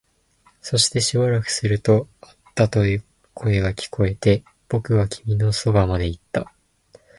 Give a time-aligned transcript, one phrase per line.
[0.63, 2.79] そしてしばらくすると、あったと
[3.35, 6.51] 声が聞こえて、僕は君のそばまで行った